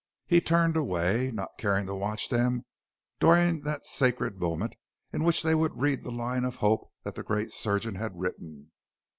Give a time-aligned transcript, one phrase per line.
[0.25, 2.65] He turned away, not caring to watch them
[3.19, 4.73] during that sacred moment
[5.13, 8.71] in which they would read the line of hope that the great surgeon had written.